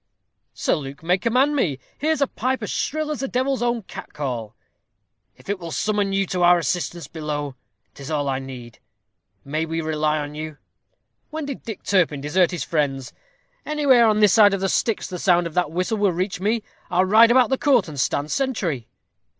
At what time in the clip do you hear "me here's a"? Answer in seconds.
1.55-2.25